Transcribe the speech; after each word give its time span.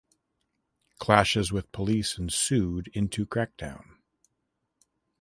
Clashes 0.97 1.51
with 1.51 1.71
police 1.71 2.17
ensued 2.17 2.87
into 2.95 3.23
crackdown. 3.23 3.97